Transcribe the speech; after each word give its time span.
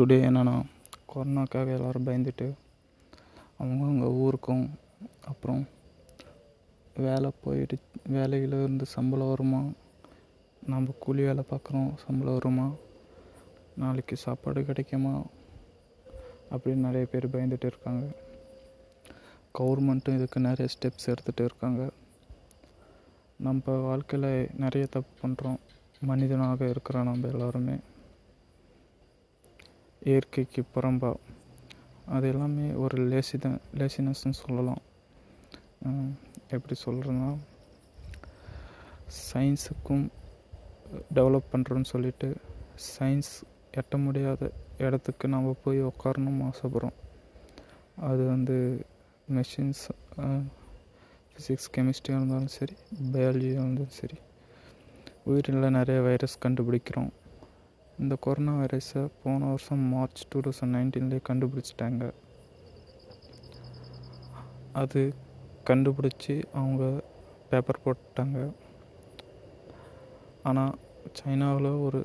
Today 0.00 0.22
என்னென்னா 0.26 0.62
கொரோனாக்காக 1.14 1.72
எல்லோரும் 1.72 2.06
பயந்துட்டு 2.06 2.52
அவங்கவுங்க 3.60 4.02
ஊருக்கும் 4.02 4.70
அப்புறம் 5.24 5.68
வேலை 6.96 7.30
போயிட்டு 7.44 7.78
வேலையில் 8.06 8.48
இருந்து 8.48 8.86
சம்பளம் 8.86 9.28
வருமா? 9.28 9.64
நம்ம 10.66 10.94
கூலி 10.98 11.22
வேலை 11.22 11.44
பார்க்குறோம் 11.50 11.94
சம்பளம் 12.06 12.32
வருமா? 12.32 12.72
நாளைக்கு 13.76 14.16
சாப்பாடு 14.16 14.64
கிடைக்குமா? 14.64 15.22
அப்படின்னு 16.50 16.74
நிறைய 16.74 17.06
பேர் 17.06 17.28
பயந்துட்டு 17.28 17.64
இருக்காங்க. 17.64 18.06
கவர்மெண்ட்டும் 19.58 20.14
இதுக்கு 20.14 20.40
நிறைய 20.40 20.74
ஸ்டெப்ஸ் 20.78 21.08
எடுத்துகிட்டு 21.08 21.44
இருக்காங்க. 21.44 21.90
நம்ம 23.36 23.72
வாழ்க்கையில் 23.72 24.48
நிறைய 24.56 24.86
தப்பு 24.90 25.28
பண்ணுறோம் 25.28 25.56
மனிதனாக 26.00 26.68
இருக்கிறோம் 26.68 27.04
நம்ம 27.04 27.28
எல்லாருமே. 27.28 27.76
இயற்கைக்கு 30.08 30.62
புறம்பா. 30.74 31.10
அது 32.14 32.26
எல்லாமே 32.32 32.66
ஒரு 32.84 32.96
லேசி 33.10 33.36
தான் 33.44 33.58
லேசினஸ்ன்னு 33.80 34.38
சொல்லலாம். 34.44 34.82
எப்படி 36.56 36.74
சொல்கிறதுனா 36.84 37.28
சயின்ஸுக்கும் 39.28 40.06
டெவலப் 41.16 41.52
பண்ணுறோன்னு 41.52 41.88
சொல்லிட்டு 41.92 42.28
சயின்ஸ் 42.94 43.32
எட்ட 43.80 43.96
முடியாத 44.06 44.50
இடத்துக்கு 44.86 45.26
நம்ம 45.34 45.54
போய் 45.64 45.80
உட்காரணும்னு 45.90 46.46
ஆசைப்பட்றோம். 46.50 46.96
அது 48.08 48.22
வந்து 48.32 48.56
மெஷின்ஸ் 49.36 49.84
ஃபிசிக்ஸ் 51.32 51.70
கெமிஸ்ட்ரியாக 51.74 52.20
இருந்தாலும் 52.20 52.52
சரி 52.58 52.74
பயாலஜியாக 53.14 53.60
இருந்தாலும் 53.62 53.96
சரி 54.00 54.18
உயிரில் 55.30 55.76
நிறைய 55.78 55.98
வைரஸ் 56.06 56.42
கண்டுபிடிக்கிறோம். 56.44 57.10
இந்த 58.02 58.14
கொரோனா 58.24 58.52
வைரஸை 58.60 59.02
போன 59.22 59.46
வருஷம் 59.46 59.82
மார்ச் 59.92 60.20
டூ 60.28 60.40
தௌசண்ட் 60.40 60.74
நைன்டீன்லேயே 60.76 61.22
கண்டுபிடிச்சிட்டாங்க. 61.28 62.04
அது 64.72 65.00
கண்டுபிடிச்சி 65.70 66.36
அவங்க 66.52 66.84
பேப்பர் 67.50 67.84
போட்டாங்க. 67.84 68.38
ஆனால் 70.42 70.78
சைனாவில் 71.18 71.70
ஒரு 71.86 72.00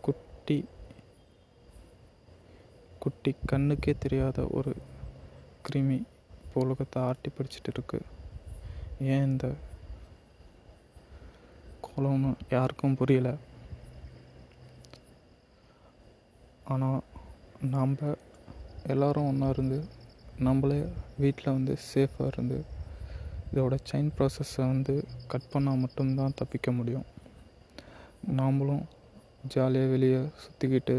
குட்டி 0.00 0.58
குட்டி 2.98 3.34
கண்ணுக்கே 3.52 3.94
தெரியாத 3.98 4.46
ஒரு 4.50 4.74
கிருமி 5.66 5.98
இப்போ 6.44 6.60
உலகத்தை 6.64 7.02
ஆட்டி 7.02 7.30
பிடிச்சிட்டு 7.38 7.72
இருக்கு. 7.72 8.00
ஏன் 9.12 9.26
இந்த 9.30 9.48
கோலம்னு 11.86 12.32
யாருக்கும் 12.50 12.96
புரியல? 13.00 13.32
ஆனால் 16.72 17.00
நாம் 17.74 17.96
எல்லாரும் 18.92 19.26
ஒன்றா 19.26 19.48
இருந்து 19.48 19.78
நம்மளே 20.38 20.78
வீட்டில் 21.18 21.54
வந்து 21.56 21.74
சேஃபாக 21.90 22.26
இருந்து 22.26 22.58
இதோட 23.52 23.74
செயின் 23.90 24.10
ப்ராசஸை 24.16 24.64
வந்து 24.72 24.94
கட் 25.26 25.50
பண்ணால் 25.52 25.82
மட்டும்தான் 25.82 26.36
தப்பிக்க 26.36 26.70
முடியும். 26.72 27.06
நாம்ளும் 28.38 28.84
ஜாலியாக 29.48 29.90
வெளியே 29.90 30.20
சுற்றிக்கிட்டு 30.44 30.96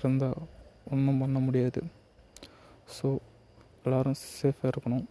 இருந்தால் 0.00 0.40
ஒன்றும் 0.84 1.18
பண்ண 1.18 1.38
முடியாது. 1.38 1.82
ஸோ 2.96 3.08
எல்லோரும் 3.84 4.20
சேஃபாக 4.40 4.72
இருக்கணும். 4.72 5.06